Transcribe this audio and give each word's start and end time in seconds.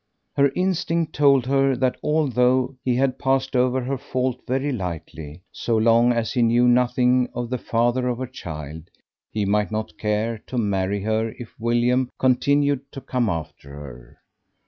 Her 0.35 0.49
instinct 0.55 1.13
told 1.13 1.45
her 1.45 1.75
that 1.75 1.95
although 2.01 2.75
he 2.83 2.95
had 2.95 3.19
passed 3.19 3.55
over 3.55 3.81
her 3.83 3.99
fault 3.99 4.41
very 4.47 4.71
lightly, 4.71 5.43
so 5.51 5.77
long 5.77 6.11
as 6.11 6.31
he 6.33 6.41
knew 6.41 6.67
nothing 6.67 7.29
of 7.35 7.51
the 7.51 7.59
father 7.59 8.07
of 8.07 8.17
her 8.17 8.25
child, 8.25 8.89
he 9.29 9.45
might 9.45 9.69
not 9.69 9.99
care 9.99 10.39
to 10.47 10.57
marry 10.57 11.01
her 11.03 11.35
if 11.37 11.49
William 11.59 12.09
continued 12.17 12.79
to 12.93 12.99
come 13.01 13.29
after 13.29 13.69
her. 13.69 14.17